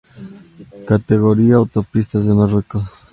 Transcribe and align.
Categoría: 0.87 1.57
Autopistas 1.57 2.25
de 2.25 2.33
Marruecos 2.33 2.91